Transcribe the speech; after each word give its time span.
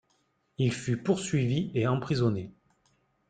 Il 0.57 0.73
fut 0.73 0.97
poursuivi 0.97 1.69
et 1.75 1.85
emprisonné. 1.85 2.51